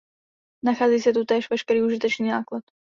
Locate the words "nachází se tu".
0.65-1.25